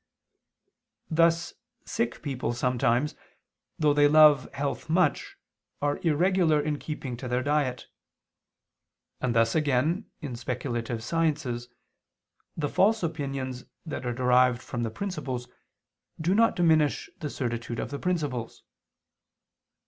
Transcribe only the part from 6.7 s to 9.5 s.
keeping to their diet: and